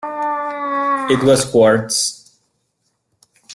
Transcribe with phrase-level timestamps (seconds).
[1.11, 2.35] It was quartz.